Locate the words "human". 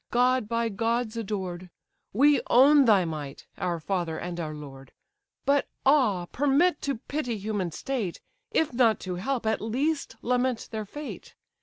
7.37-7.69